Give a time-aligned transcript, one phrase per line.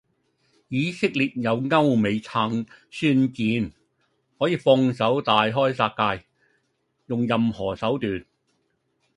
[0.69, 3.71] 以色列有歐美撐宣戰,
[4.39, 6.25] 可以放手大開殺界，
[7.05, 8.25] 用任何手段。